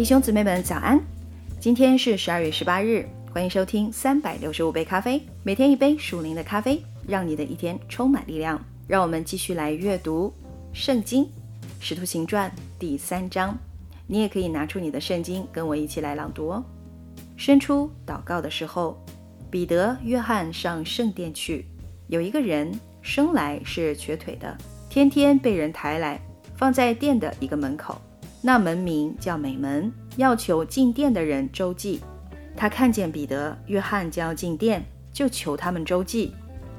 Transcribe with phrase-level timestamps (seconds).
[0.00, 0.98] 弟兄姊妹们，早安！
[1.60, 8.58] 今天是十二月十八日，欢迎收听三百六十五杯咖啡，每天一杯属灵的咖啡，让你的一天充满力量。
[8.88, 10.32] 让我们继续来阅读
[10.72, 11.24] 圣经
[11.80, 13.54] 《使徒行传》第三章。
[14.06, 16.64] 你也可以拿出你的圣经，跟我一起来朗读哦。
[17.36, 18.98] 伸出祷告的时候，
[19.50, 21.66] 彼得、约翰上圣殿去，
[22.06, 22.72] 有一个人
[23.02, 24.56] 生来是瘸腿的，
[24.88, 26.18] 天天被人抬来，
[26.56, 28.00] 放在殿的一个门口。
[28.42, 32.00] 那门名叫美门，要求进殿的人周济。
[32.56, 36.34] 他看见彼得、约翰将要进殿，就求他们周济。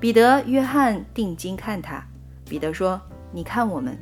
[0.00, 2.04] 彼得、约翰定睛看他。
[2.44, 3.00] 彼得说
[3.32, 3.96] ：“你看我们。”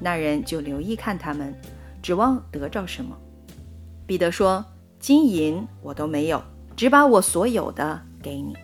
[0.00, 1.54] 那人就留意看他们，
[2.02, 3.16] 指望得着什么。
[4.06, 4.64] 彼得说
[4.98, 6.42] ：“金银我都没有，
[6.76, 8.56] 只把我所有的给你。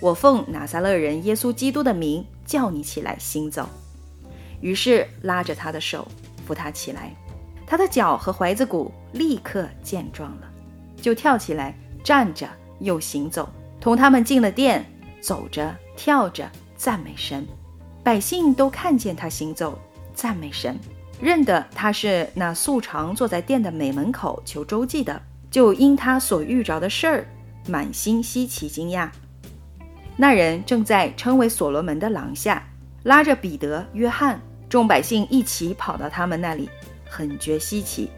[0.00, 3.68] 我奉拿撒勒人耶稣基督的名叫你起来行走。”
[4.60, 6.06] 于是拉着他的手
[6.46, 7.14] 扶他起来。
[7.70, 10.50] 他的脚和踝子骨立刻健壮了，
[11.00, 12.48] 就跳起来站着
[12.80, 13.48] 又行走，
[13.80, 14.84] 同他们进了殿，
[15.20, 17.46] 走着跳着赞美神。
[18.02, 19.78] 百姓都看见他行走
[20.12, 20.76] 赞美神，
[21.20, 27.28] 认得他是那素常坐在殿的美门口求周济的，就因他所遇着的事儿
[27.68, 29.08] 满心稀奇惊讶。
[30.16, 32.66] 那人正在称为所罗门的廊下，
[33.04, 36.68] 拉着彼得、约翰，众百姓一起跑到他们那里。
[37.10, 38.08] 很觉稀奇，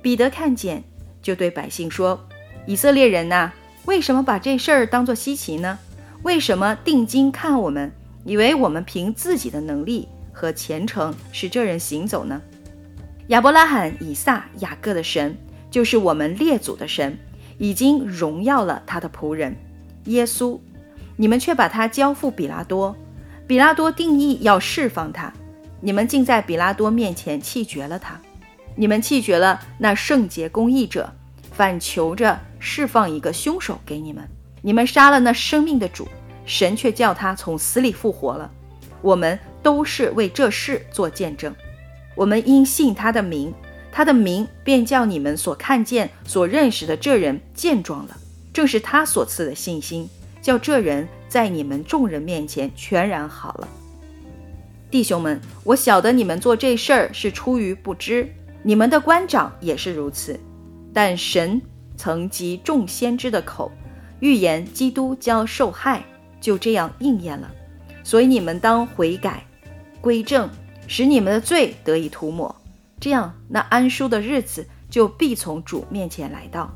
[0.00, 0.82] 彼得看见，
[1.20, 2.18] 就对百姓说
[2.66, 3.52] ：“以色列人呐，
[3.84, 5.78] 为什么把这事儿当作稀奇呢？
[6.22, 7.92] 为什么定睛看我们，
[8.24, 12.40] 以为我们凭自己的能力和虔诚使这人行走呢？
[13.28, 15.36] 亚伯拉罕、以撒、雅各的神，
[15.70, 17.16] 就是我们列祖的神，
[17.58, 19.54] 已经荣耀了他的仆人
[20.06, 20.58] 耶稣。
[21.16, 22.96] 你们却把他交付比拉多，
[23.46, 25.32] 比拉多定义要释放他，
[25.80, 28.18] 你们竟在比拉多面前弃绝了他。”
[28.80, 31.12] 你们弃绝了那圣洁公义者，
[31.50, 34.22] 反求着释放一个凶手给你们。
[34.62, 36.06] 你们杀了那生命的主，
[36.46, 38.48] 神却叫他从死里复活了。
[39.02, 41.52] 我们都是为这事做见证。
[42.14, 43.52] 我们因信他的名，
[43.90, 48.16] 他的名便叫你们所看见、所认识的这人健壮了。
[48.52, 50.08] 正是他所赐的信心，
[50.40, 53.66] 叫这人在你们众人面前全然好了。
[54.88, 58.32] 弟兄们，我晓得你们做这事儿是出于不知。
[58.62, 60.38] 你们的官长也是如此，
[60.92, 61.60] 但神
[61.96, 63.70] 曾藉众先知的口
[64.20, 66.04] 预言基督将受害，
[66.40, 67.50] 就这样应验了。
[68.02, 69.44] 所以你们当悔改
[70.00, 70.48] 归正，
[70.86, 72.54] 使你们的罪得以涂抹，
[73.00, 76.74] 这样那安舒的日子就必从主面前来到，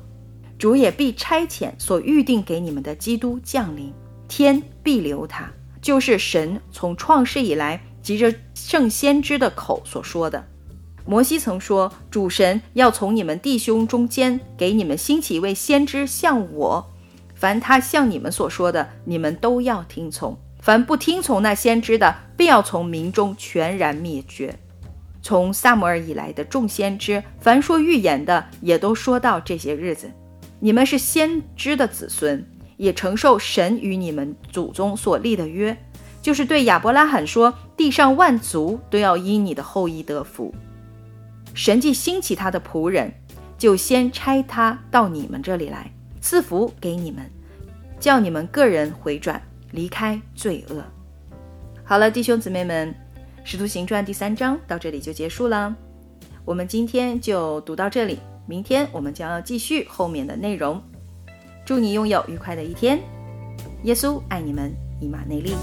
[0.59, 3.93] 主也必差遣所预定给你们的基督降临，
[4.29, 5.51] 天必留他，
[5.81, 10.45] 就是神从创世以来藉着圣先知的口所说的。
[11.05, 16.91] 摩西曾说：“主神要从你们弟兄中间给你们兴起一位先知，像我。
[17.35, 24.57] 凡他像你们所说的，你们都要听从；凡不听从那先知的，必要从民中全然灭绝。”
[25.21, 30.11] 从萨摩尔以来的众先知，凡说预言的，也都说到这些日子。
[30.61, 32.45] 你们是先知的子孙，
[32.77, 35.77] 也承受神与你们祖宗所立的约，
[36.21, 40.55] 就是对亚伯拉罕说：“地上万族都要因你的后裔得福。”
[41.55, 43.13] 神既兴起他的仆人，
[43.59, 47.25] 就先差他到你们这里来，赐福给你们，
[48.01, 49.41] 叫你们个人回转，
[49.71, 50.83] 离开罪恶。
[51.85, 52.89] 好了，弟兄姊妹们，
[53.45, 55.75] 《使徒行传》第三章到这里就结束了。
[56.45, 60.83] 我们今天就读到这里，明天我们将要继续后面的内容。
[61.65, 62.99] 祝你拥有愉快的一天，
[63.85, 65.55] 耶稣爱你们，以马内利。